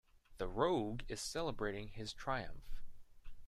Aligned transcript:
The 0.39 0.47
rogue 0.47 1.01
is 1.09 1.21
celebrating 1.21 1.89
his 1.89 2.11
triumph. 2.11 2.81